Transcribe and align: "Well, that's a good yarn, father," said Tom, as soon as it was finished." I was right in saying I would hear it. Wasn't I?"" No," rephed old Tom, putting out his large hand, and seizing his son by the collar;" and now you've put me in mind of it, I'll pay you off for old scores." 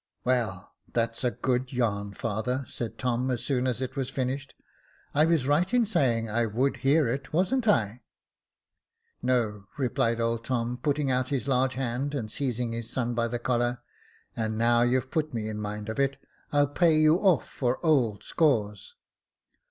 "Well, 0.25 0.73
that's 0.91 1.23
a 1.23 1.29
good 1.29 1.71
yarn, 1.71 2.13
father," 2.15 2.65
said 2.67 2.97
Tom, 2.97 3.29
as 3.29 3.43
soon 3.43 3.67
as 3.67 3.83
it 3.83 3.95
was 3.95 4.09
finished." 4.09 4.55
I 5.13 5.25
was 5.25 5.45
right 5.45 5.71
in 5.71 5.85
saying 5.85 6.27
I 6.27 6.47
would 6.47 6.77
hear 6.77 7.07
it. 7.07 7.31
Wasn't 7.31 7.67
I?"" 7.67 8.01
No," 9.21 9.67
rephed 9.77 10.19
old 10.19 10.43
Tom, 10.43 10.77
putting 10.81 11.11
out 11.11 11.29
his 11.29 11.47
large 11.47 11.75
hand, 11.75 12.15
and 12.15 12.31
seizing 12.31 12.71
his 12.71 12.89
son 12.89 13.13
by 13.13 13.27
the 13.27 13.37
collar;" 13.37 13.83
and 14.35 14.57
now 14.57 14.81
you've 14.81 15.11
put 15.11 15.35
me 15.35 15.47
in 15.47 15.59
mind 15.59 15.87
of 15.87 15.99
it, 15.99 16.17
I'll 16.51 16.65
pay 16.65 16.97
you 16.97 17.17
off 17.17 17.47
for 17.47 17.77
old 17.85 18.23
scores." 18.23 18.95